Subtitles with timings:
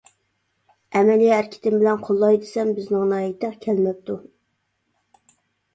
[0.99, 4.19] ئەمەلىي ھەرىكىتىم بىلەن قوللاي دېسەم، بىزنىڭ ناھىيەگە تېخى كەلمەپتۇ.